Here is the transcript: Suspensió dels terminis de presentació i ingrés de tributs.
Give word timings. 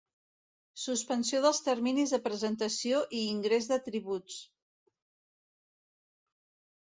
Suspensió 0.83 1.41
dels 1.41 1.59
terminis 1.65 2.13
de 2.15 2.19
presentació 2.23 3.01
i 3.19 3.19
ingrés 3.33 3.69
de 3.71 3.79
tributs. 3.89 4.37